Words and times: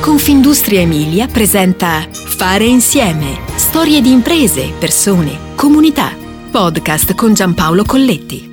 Confindustria 0.00 0.80
Emilia 0.80 1.26
presenta 1.26 2.08
Fare 2.10 2.64
insieme. 2.64 3.38
Storie 3.56 4.00
di 4.00 4.10
imprese, 4.10 4.72
persone, 4.78 5.54
comunità. 5.54 6.16
Podcast 6.50 7.14
con 7.14 7.34
Giampaolo 7.34 7.84
Colletti. 7.84 8.48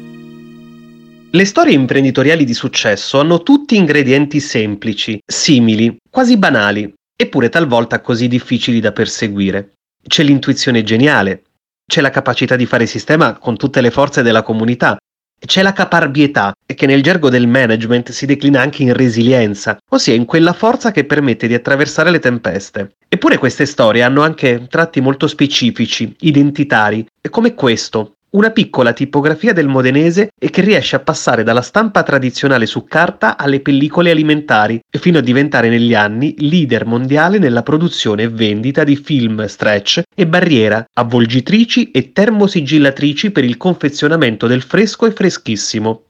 Le 1.31 1.45
storie 1.45 1.73
imprenditoriali 1.73 2.43
di 2.43 2.53
successo 2.53 3.21
hanno 3.21 3.43
tutti 3.43 3.77
ingredienti 3.77 4.41
semplici, 4.41 5.21
simili, 5.25 5.95
quasi 6.09 6.35
banali, 6.35 6.93
eppure 7.15 7.47
talvolta 7.47 8.01
così 8.01 8.27
difficili 8.27 8.81
da 8.81 8.91
perseguire. 8.91 9.71
C'è 10.05 10.23
l'intuizione 10.23 10.83
geniale, 10.83 11.43
c'è 11.89 12.01
la 12.01 12.09
capacità 12.09 12.57
di 12.57 12.65
fare 12.65 12.85
sistema 12.85 13.37
con 13.37 13.55
tutte 13.55 13.79
le 13.79 13.89
forze 13.89 14.21
della 14.21 14.43
comunità, 14.43 14.97
c'è 15.39 15.61
la 15.61 15.73
caparbietà, 15.73 16.53
che 16.65 16.85
nel 16.85 17.03
gergo 17.03 17.29
del 17.29 17.47
management 17.47 18.11
si 18.11 18.25
declina 18.25 18.61
anche 18.61 18.83
in 18.83 18.93
resilienza, 18.93 19.77
ossia 19.89 20.13
in 20.13 20.25
quella 20.25 20.53
forza 20.53 20.91
che 20.91 21.05
permette 21.05 21.47
di 21.47 21.53
attraversare 21.53 22.09
le 22.09 22.19
tempeste. 22.19 22.95
Eppure 23.07 23.37
queste 23.37 23.65
storie 23.65 24.03
hanno 24.03 24.21
anche 24.21 24.67
tratti 24.69 24.99
molto 24.99 25.27
specifici, 25.27 26.15
identitari, 26.19 27.05
come 27.29 27.53
questo, 27.53 28.16
una 28.37 28.51
piccola 28.51 28.93
tipografia 28.93 29.51
del 29.51 29.67
modenese 29.67 30.29
e 30.39 30.51
che 30.51 30.61
riesce 30.61 30.95
a 30.95 30.99
passare 30.99 31.41
dalla 31.41 31.63
stampa 31.63 32.03
tradizionale 32.03 32.67
su 32.67 32.83
carta 32.83 33.35
alle 33.35 33.61
pellicole 33.61 34.11
alimentari, 34.11 34.79
fino 34.91 35.17
a 35.17 35.21
diventare 35.21 35.69
negli 35.69 35.95
anni 35.95 36.35
leader 36.37 36.85
mondiale 36.85 37.39
nella 37.39 37.63
produzione 37.63 38.23
e 38.23 38.29
vendita 38.29 38.83
di 38.83 38.95
film 38.95 39.43
stretch 39.47 40.03
e 40.15 40.27
barriera, 40.27 40.85
avvolgitrici 40.93 41.89
e 41.89 42.11
termosigillatrici 42.11 43.31
per 43.31 43.43
il 43.43 43.57
confezionamento 43.57 44.45
del 44.45 44.61
fresco 44.61 45.07
e 45.07 45.11
freschissimo. 45.11 46.03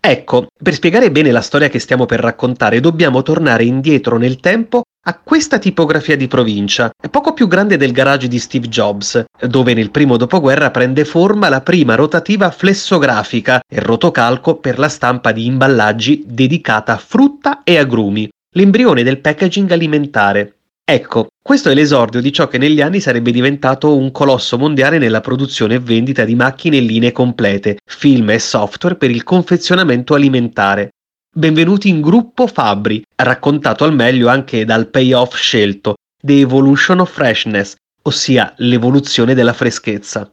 Ecco, 0.00 0.46
per 0.62 0.72
spiegare 0.72 1.10
bene 1.10 1.30
la 1.32 1.42
storia 1.42 1.68
che 1.68 1.80
stiamo 1.80 2.06
per 2.06 2.20
raccontare 2.20 2.80
dobbiamo 2.80 3.20
tornare 3.20 3.64
indietro 3.64 4.16
nel 4.16 4.40
tempo 4.40 4.84
a 5.06 5.18
questa 5.22 5.58
tipografia 5.58 6.16
di 6.16 6.28
provincia, 6.28 6.90
poco 7.10 7.32
più 7.32 7.46
grande 7.46 7.76
del 7.76 7.92
garage 7.92 8.28
di 8.28 8.38
Steve 8.38 8.68
Jobs, 8.68 9.24
dove 9.40 9.72
nel 9.72 9.90
primo 9.90 10.18
dopoguerra 10.18 10.70
prende 10.70 11.04
forma 11.06 11.48
la 11.48 11.62
prima 11.62 11.94
rotativa 11.94 12.50
flessografica 12.50 13.60
e 13.66 13.80
rotocalco 13.80 14.56
per 14.56 14.78
la 14.78 14.88
stampa 14.88 15.32
di 15.32 15.46
imballaggi 15.46 16.24
dedicata 16.26 16.92
a 16.92 16.98
frutta 16.98 17.62
e 17.64 17.78
agrumi, 17.78 18.28
l'embrione 18.54 19.02
del 19.02 19.20
packaging 19.20 19.70
alimentare. 19.70 20.52
Ecco, 20.84 21.28
questo 21.42 21.70
è 21.70 21.74
l'esordio 21.74 22.20
di 22.20 22.32
ciò 22.32 22.48
che 22.48 22.56
negli 22.56 22.80
anni 22.80 23.00
sarebbe 23.00 23.30
diventato 23.30 23.94
un 23.94 24.10
colosso 24.10 24.56
mondiale 24.58 24.98
nella 24.98 25.20
produzione 25.20 25.74
e 25.74 25.80
vendita 25.80 26.24
di 26.24 26.34
macchine 26.34 26.78
e 26.78 26.80
linee 26.80 27.12
complete, 27.12 27.78
film 27.84 28.30
e 28.30 28.38
software 28.38 28.96
per 28.96 29.10
il 29.10 29.22
confezionamento 29.22 30.14
alimentare. 30.14 30.92
Benvenuti 31.38 31.88
in 31.88 32.00
Gruppo 32.00 32.48
Fabri, 32.48 33.00
raccontato 33.14 33.84
al 33.84 33.94
meglio 33.94 34.26
anche 34.26 34.64
dal 34.64 34.88
payoff 34.88 35.36
scelto, 35.36 35.94
The 36.20 36.40
Evolution 36.40 36.98
of 36.98 37.12
Freshness, 37.12 37.76
ossia 38.02 38.54
l'evoluzione 38.56 39.34
della 39.34 39.52
freschezza. 39.52 40.28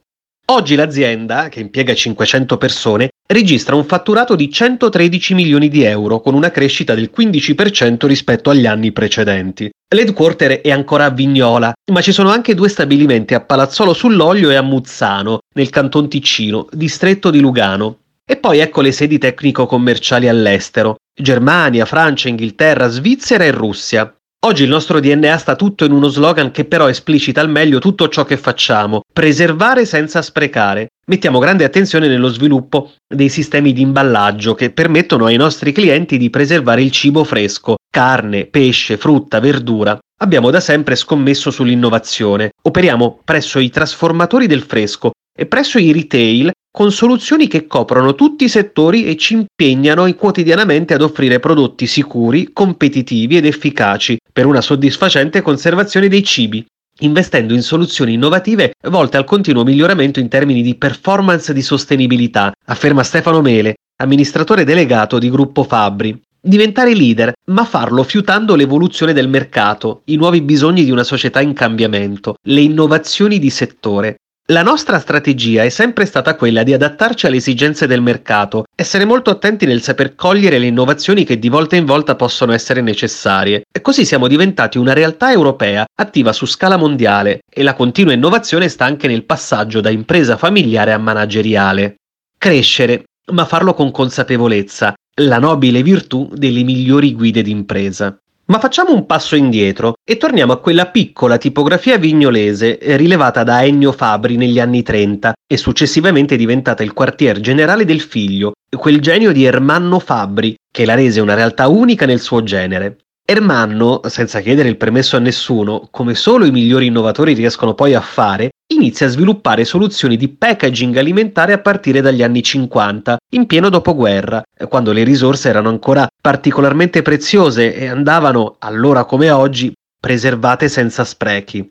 Oggi 0.48 0.74
l'azienda, 0.74 1.48
che 1.50 1.60
impiega 1.60 1.94
500 1.94 2.58
persone, 2.58 3.10
registra 3.28 3.76
un 3.76 3.86
fatturato 3.86 4.36
di 4.36 4.52
113 4.52 5.36
milioni 5.36 5.68
di 5.68 5.84
euro, 5.84 6.22
con 6.22 6.34
una 6.34 6.50
crescita 6.50 6.96
del 6.96 7.12
15% 7.16 8.08
rispetto 8.08 8.50
agli 8.50 8.66
anni 8.66 8.92
precedenti. 8.92 9.70
L'headquarter 9.94 10.62
è 10.62 10.72
ancora 10.72 11.06
a 11.06 11.12
Vignola, 11.12 11.72
ma 11.92 12.02
ci 12.02 12.14
sono 12.14 12.32
anche 12.32 12.56
due 12.56 12.68
stabilimenti 12.70 13.36
a 13.36 13.42
Palazzolo 13.42 13.94
sull'Olio 13.94 14.50
e 14.50 14.56
a 14.56 14.64
Muzzano, 14.64 15.38
nel 15.54 15.70
canton 15.70 16.10
Ticino, 16.10 16.66
distretto 16.72 17.30
di 17.30 17.40
Lugano. 17.40 18.00
E 18.28 18.38
poi 18.38 18.58
ecco 18.58 18.82
le 18.82 18.92
sedi 18.92 19.20
tecnico-commerciali 19.20 20.28
all'estero, 20.28 20.96
Germania, 21.14 21.86
Francia, 21.86 22.28
Inghilterra, 22.28 22.88
Svizzera 22.88 23.44
e 23.44 23.52
Russia. 23.52 24.12
Oggi 24.46 24.64
il 24.64 24.70
nostro 24.70 25.00
DNA 25.00 25.38
sta 25.38 25.56
tutto 25.56 25.86
in 25.86 25.92
uno 25.92 26.08
slogan 26.08 26.50
che 26.50 26.66
però 26.66 26.88
esplicita 26.90 27.42
al 27.42 27.52
meglio 27.52 27.78
tutto 27.78 28.08
ciò 28.10 28.26
che 28.26 28.38
facciamo, 28.38 29.02
preservare 29.14 29.86
senza 29.86 30.24
sprecare. 30.24 30.88
Mettiamo 31.06 31.38
grande 31.38 31.66
attenzione 31.66 32.08
nello 32.08 32.30
sviluppo 32.30 32.94
dei 33.08 33.30
sistemi 33.30 33.74
di 33.74 33.82
imballaggio 33.82 34.56
che 34.56 34.72
permettono 34.72 35.26
ai 35.26 35.36
nostri 35.36 35.72
clienti 35.72 36.18
di 36.18 36.32
preservare 36.32 36.82
il 36.82 36.90
cibo 36.90 37.24
fresco, 37.24 37.76
carne, 37.92 38.48
pesce, 38.48 38.98
frutta, 38.98 39.40
verdura. 39.40 40.00
Abbiamo 40.22 40.50
da 40.50 40.60
sempre 40.60 40.96
scommesso 40.96 41.52
sull'innovazione. 41.52 42.50
Operiamo 42.64 43.20
presso 43.24 43.60
i 43.60 43.70
trasformatori 43.70 44.48
del 44.48 44.64
fresco 44.64 45.12
e 45.32 45.46
presso 45.46 45.78
i 45.78 45.92
retail 45.92 46.52
con 46.76 46.92
soluzioni 46.92 47.48
che 47.48 47.68
coprono 47.68 48.16
tutti 48.16 48.44
i 48.44 48.50
settori 48.50 49.06
e 49.06 49.16
ci 49.16 49.34
impegnano 49.34 50.14
quotidianamente 50.14 50.94
ad 50.94 51.02
offrire 51.02 51.40
prodotti 51.40 51.88
sicuri, 51.88 52.50
competitivi 52.52 53.38
ed 53.38 53.46
efficaci 53.46 54.18
per 54.34 54.46
una 54.46 54.60
soddisfacente 54.60 55.42
conservazione 55.42 56.10
dei 56.10 56.22
cibi, 56.22 56.66
investendo 57.00 57.54
in 57.54 57.62
soluzioni 57.62 58.16
innovative 58.16 58.74
volte 58.90 59.16
al 59.16 59.24
continuo 59.24 59.64
miglioramento 59.64 60.20
in 60.20 60.28
termini 60.28 60.62
di 60.62 60.76
performance 60.76 61.52
e 61.52 61.54
di 61.54 61.62
sostenibilità, 61.62 62.52
afferma 62.66 63.04
Stefano 63.04 63.40
Mele, 63.40 63.76
amministratore 64.02 64.66
delegato 64.66 65.18
di 65.18 65.30
Gruppo 65.30 65.64
Fabri. 65.64 66.22
Diventare 66.42 66.94
leader, 66.94 67.32
ma 67.52 67.64
farlo 67.64 68.04
fiutando 68.04 68.54
l'evoluzione 68.54 69.14
del 69.14 69.30
mercato, 69.30 70.02
i 70.08 70.18
nuovi 70.18 70.42
bisogni 70.42 70.84
di 70.84 70.92
una 70.92 71.06
società 71.06 71.40
in 71.40 71.54
cambiamento, 71.54 72.36
le 72.50 72.60
innovazioni 72.60 73.40
di 73.40 73.50
settore, 73.50 74.18
la 74.50 74.62
nostra 74.62 75.00
strategia 75.00 75.64
è 75.64 75.70
sempre 75.70 76.06
stata 76.06 76.36
quella 76.36 76.62
di 76.62 76.72
adattarci 76.72 77.26
alle 77.26 77.38
esigenze 77.38 77.88
del 77.88 78.02
mercato, 78.02 78.66
essere 78.76 79.04
molto 79.04 79.32
attenti 79.32 79.66
nel 79.66 79.82
saper 79.82 80.14
cogliere 80.14 80.60
le 80.60 80.68
innovazioni 80.68 81.24
che 81.24 81.40
di 81.40 81.50
volta 81.50 81.76
in 81.76 81.86
volta 81.86 82.16
possono 82.16 82.54
essere 82.54 82.82
necessarie. 82.82 83.64
E 83.72 83.82
così 83.82 84.06
siamo 84.06 84.28
diventati 84.28 84.78
una 84.78 84.94
realtà 84.94 85.32
europea 85.32 85.84
attiva 85.96 86.32
su 86.32 86.46
scala 86.46 86.78
mondiale 86.78 87.40
e 87.50 87.64
la 87.64 87.74
continua 87.74 88.14
innovazione 88.14 88.70
sta 88.70 88.86
anche 88.86 89.08
nel 89.08 89.26
passaggio 89.26 89.82
da 89.82 89.90
impresa 89.90 90.38
familiare 90.38 90.92
a 90.92 91.00
manageriale. 91.00 91.96
Crescere, 92.38 93.06
ma 93.32 93.46
farlo 93.46 93.74
con 93.74 93.90
consapevolezza, 93.90 94.94
la 95.22 95.40
nobile 95.40 95.82
virtù 95.82 96.30
delle 96.32 96.62
migliori 96.62 97.16
guide 97.16 97.42
d'impresa. 97.42 98.16
Ma 98.48 98.60
facciamo 98.60 98.94
un 98.94 99.08
passo 99.08 99.36
indietro 99.36 99.96
e 100.08 100.18
torniamo 100.18 100.54
a 100.54 100.60
quella 100.60 100.86
piccola 100.86 101.40
tipografia 101.40 101.98
vignolese 101.98 102.78
eh, 102.78 102.96
rilevata 102.96 103.42
da 103.44 103.66
Ennio 103.66 103.92
Fabri 103.92 104.36
negli 104.36 104.60
anni 104.60 104.84
30 104.84 105.34
e 105.52 105.58
successivamente 105.58 106.36
diventata 106.36 106.84
il 106.84 106.94
quartier 106.94 107.40
generale 107.40 107.86
del 107.86 108.02
figlio, 108.02 108.52
quel 108.78 109.02
genio 109.02 109.32
di 109.32 109.46
Ermanno 109.46 109.98
Fabri, 109.98 110.56
che 110.72 110.86
la 110.86 110.94
rese 110.94 111.22
una 111.22 111.34
realtà 111.34 111.68
unica 111.68 112.06
nel 112.06 112.20
suo 112.20 112.44
genere. 112.44 112.98
Ermanno, 113.26 114.02
senza 114.06 114.42
chiedere 114.42 114.70
il 114.70 114.78
permesso 114.78 115.16
a 115.16 115.20
nessuno, 115.20 115.88
come 115.90 116.14
solo 116.14 116.46
i 116.46 116.52
migliori 116.52 116.86
innovatori 116.86 117.34
riescono 117.34 117.74
poi 117.74 117.96
a 117.96 118.02
fare, 118.02 118.52
inizia 118.68 119.06
a 119.06 119.10
sviluppare 119.10 119.64
soluzioni 119.66 120.18
di 120.18 120.30
packaging 120.30 120.96
alimentare 120.98 121.54
a 121.54 121.60
partire 121.60 122.02
dagli 122.02 122.24
anni 122.24 122.42
50, 122.42 123.18
in 123.34 123.46
pieno 123.46 123.70
dopoguerra, 123.70 124.44
quando 124.68 124.92
le 124.92 125.04
risorse 125.04 125.50
erano 125.50 125.70
ancora 125.70 126.08
particolarmente 126.22 127.02
preziose 127.02 127.76
e 127.76 127.88
andavano, 127.88 128.56
allora 128.60 129.06
come 129.06 129.30
oggi, 129.30 129.72
preservate 130.00 130.68
senza 130.70 131.04
sprechi. 131.04 131.70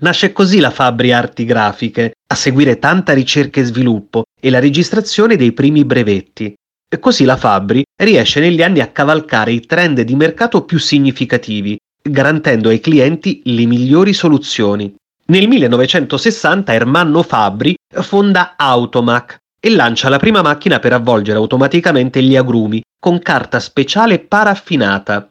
Nasce 0.00 0.32
così 0.32 0.60
la 0.60 0.70
Fabri 0.70 1.12
Arti 1.12 1.44
Grafiche, 1.44 2.12
a 2.26 2.34
seguire 2.34 2.78
tanta 2.78 3.12
ricerca 3.14 3.60
e 3.60 3.64
sviluppo 3.64 4.24
e 4.40 4.50
la 4.50 4.60
registrazione 4.60 5.36
dei 5.36 5.52
primi 5.52 5.84
brevetti. 5.84 6.54
E 6.90 6.98
così 7.00 7.24
la 7.24 7.36
Fabri 7.36 7.82
riesce 8.00 8.40
negli 8.40 8.62
anni 8.62 8.80
a 8.80 8.88
cavalcare 8.88 9.52
i 9.52 9.60
trend 9.60 10.00
di 10.02 10.14
mercato 10.14 10.64
più 10.64 10.78
significativi, 10.78 11.76
garantendo 12.00 12.68
ai 12.68 12.80
clienti 12.80 13.42
le 13.44 13.66
migliori 13.66 14.12
soluzioni. 14.12 14.94
Nel 15.30 15.46
1960 15.46 16.72
Ermanno 16.72 17.22
Fabri 17.22 17.74
fonda 18.00 18.54
Automac 18.56 19.36
e 19.60 19.68
lancia 19.68 20.08
la 20.08 20.18
prima 20.18 20.40
macchina 20.40 20.78
per 20.78 20.94
avvolgere 20.94 21.36
automaticamente 21.36 22.22
gli 22.22 22.34
agrumi 22.34 22.82
con 22.98 23.18
carta 23.18 23.60
speciale 23.60 24.20
paraffinata. 24.20 25.30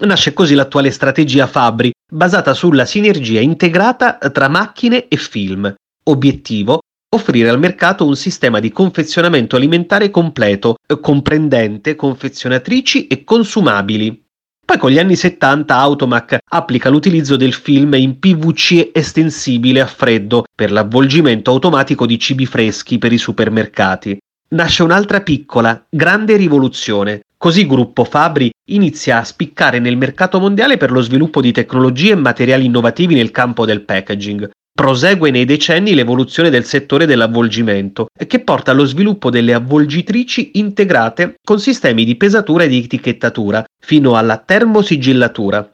Nasce 0.00 0.32
così 0.32 0.54
l'attuale 0.54 0.90
strategia 0.90 1.46
Fabri, 1.46 1.92
basata 2.12 2.54
sulla 2.54 2.84
sinergia 2.84 3.38
integrata 3.38 4.18
tra 4.18 4.48
macchine 4.48 5.06
e 5.06 5.16
film. 5.16 5.72
Obiettivo 6.08 6.80
offrire 7.14 7.48
al 7.48 7.60
mercato 7.60 8.04
un 8.04 8.16
sistema 8.16 8.58
di 8.58 8.72
confezionamento 8.72 9.54
alimentare 9.54 10.10
completo, 10.10 10.74
comprendente 11.00 11.94
confezionatrici 11.94 13.06
e 13.06 13.22
consumabili. 13.22 14.25
Poi 14.66 14.78
con 14.78 14.90
gli 14.90 14.98
anni 14.98 15.14
70 15.14 15.76
Automac 15.76 16.38
applica 16.44 16.88
l'utilizzo 16.88 17.36
del 17.36 17.52
film 17.52 17.94
in 17.94 18.18
PVC 18.18 18.90
estensibile 18.92 19.80
a 19.80 19.86
freddo 19.86 20.44
per 20.52 20.72
l'avvolgimento 20.72 21.52
automatico 21.52 22.04
di 22.04 22.18
cibi 22.18 22.46
freschi 22.46 22.98
per 22.98 23.12
i 23.12 23.16
supermercati. 23.16 24.18
Nasce 24.48 24.82
un'altra 24.82 25.20
piccola, 25.20 25.86
grande 25.88 26.36
rivoluzione. 26.36 27.20
Così 27.36 27.64
Gruppo 27.64 28.02
Fabri 28.02 28.50
inizia 28.70 29.18
a 29.18 29.24
spiccare 29.24 29.78
nel 29.78 29.96
mercato 29.96 30.40
mondiale 30.40 30.78
per 30.78 30.90
lo 30.90 31.00
sviluppo 31.00 31.40
di 31.40 31.52
tecnologie 31.52 32.10
e 32.10 32.16
materiali 32.16 32.64
innovativi 32.64 33.14
nel 33.14 33.30
campo 33.30 33.66
del 33.66 33.82
packaging, 33.82 34.50
Prosegue 34.76 35.30
nei 35.30 35.46
decenni 35.46 35.94
l'evoluzione 35.94 36.50
del 36.50 36.66
settore 36.66 37.06
dell'avvolgimento, 37.06 38.08
che 38.26 38.40
porta 38.40 38.72
allo 38.72 38.84
sviluppo 38.84 39.30
delle 39.30 39.54
avvolgitrici 39.54 40.50
integrate 40.56 41.36
con 41.42 41.58
sistemi 41.58 42.04
di 42.04 42.14
pesatura 42.16 42.64
e 42.64 42.68
di 42.68 42.84
etichettatura, 42.84 43.64
fino 43.80 44.16
alla 44.16 44.36
termosigillatura. 44.36 45.66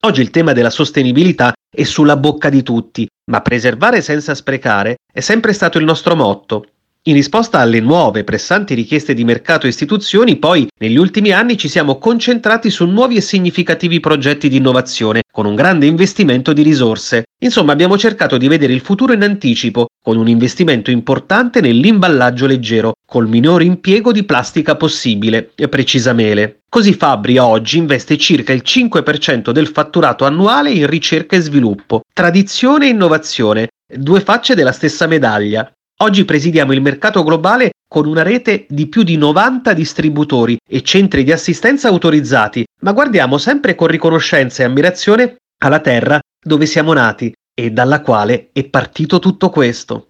Oggi 0.00 0.22
il 0.22 0.30
tema 0.30 0.54
della 0.54 0.70
sostenibilità 0.70 1.52
è 1.70 1.82
sulla 1.82 2.16
bocca 2.16 2.48
di 2.48 2.62
tutti, 2.62 3.06
ma 3.30 3.42
preservare 3.42 4.00
senza 4.00 4.34
sprecare 4.34 4.96
è 5.12 5.20
sempre 5.20 5.52
stato 5.52 5.76
il 5.76 5.84
nostro 5.84 6.16
motto. 6.16 6.64
In 7.08 7.14
risposta 7.14 7.60
alle 7.60 7.78
nuove 7.78 8.24
pressanti 8.24 8.74
richieste 8.74 9.14
di 9.14 9.22
mercato 9.22 9.66
e 9.66 9.68
istituzioni, 9.68 10.38
poi 10.38 10.66
negli 10.80 10.96
ultimi 10.96 11.30
anni 11.30 11.56
ci 11.56 11.68
siamo 11.68 11.98
concentrati 11.98 12.68
su 12.68 12.84
nuovi 12.84 13.14
e 13.14 13.20
significativi 13.20 14.00
progetti 14.00 14.48
di 14.48 14.56
innovazione, 14.56 15.22
con 15.30 15.46
un 15.46 15.54
grande 15.54 15.86
investimento 15.86 16.52
di 16.52 16.62
risorse. 16.62 17.26
Insomma, 17.44 17.70
abbiamo 17.70 17.96
cercato 17.96 18.36
di 18.36 18.48
vedere 18.48 18.72
il 18.72 18.80
futuro 18.80 19.12
in 19.12 19.22
anticipo, 19.22 19.86
con 20.02 20.16
un 20.16 20.26
investimento 20.26 20.90
importante 20.90 21.60
nell'imballaggio 21.60 22.46
leggero, 22.46 22.94
col 23.06 23.28
minore 23.28 23.62
impiego 23.62 24.10
di 24.10 24.24
plastica 24.24 24.74
possibile, 24.74 25.52
precisa 25.70 26.12
Mele. 26.12 26.62
Così 26.68 26.92
Fabri 26.92 27.38
oggi 27.38 27.78
investe 27.78 28.18
circa 28.18 28.52
il 28.52 28.62
5% 28.64 29.52
del 29.52 29.68
fatturato 29.68 30.24
annuale 30.24 30.72
in 30.72 30.88
ricerca 30.88 31.36
e 31.36 31.40
sviluppo, 31.40 32.00
tradizione 32.12 32.86
e 32.86 32.90
innovazione, 32.90 33.68
due 33.86 34.20
facce 34.22 34.56
della 34.56 34.72
stessa 34.72 35.06
medaglia. 35.06 35.70
Oggi 36.00 36.26
presidiamo 36.26 36.74
il 36.74 36.82
mercato 36.82 37.22
globale 37.22 37.70
con 37.88 38.06
una 38.06 38.22
rete 38.22 38.66
di 38.68 38.86
più 38.86 39.02
di 39.02 39.16
90 39.16 39.72
distributori 39.72 40.58
e 40.68 40.82
centri 40.82 41.24
di 41.24 41.32
assistenza 41.32 41.88
autorizzati, 41.88 42.66
ma 42.82 42.92
guardiamo 42.92 43.38
sempre 43.38 43.74
con 43.74 43.86
riconoscenza 43.86 44.62
e 44.62 44.66
ammirazione 44.66 45.36
alla 45.62 45.80
terra 45.80 46.20
dove 46.38 46.66
siamo 46.66 46.92
nati 46.92 47.32
e 47.58 47.70
dalla 47.70 48.02
quale 48.02 48.50
è 48.52 48.64
partito 48.64 49.18
tutto 49.18 49.48
questo. 49.48 50.08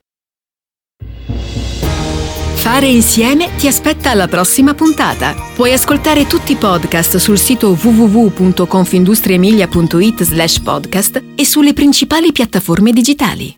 Fare 2.57 2.87
insieme 2.87 3.55
ti 3.57 3.69
aspetta 3.69 4.11
alla 4.11 4.27
prossima 4.27 4.75
puntata. 4.75 5.37
Puoi 5.55 5.73
ascoltare 5.73 6.27
tutti 6.27 6.51
i 6.51 6.57
podcast 6.57 7.19
sul 7.19 7.39
sito 7.39 7.79
www.confindustriemilia.it 7.81 10.25
slash 10.25 10.59
podcast 10.59 11.23
e 11.37 11.45
sulle 11.45 11.75
principali 11.75 12.33
piattaforme 12.33 12.91
digitali. 12.91 13.57